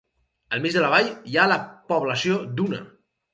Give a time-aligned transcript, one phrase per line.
[0.55, 1.59] Al mig de la vall hi ha la
[1.93, 2.81] població d'Una.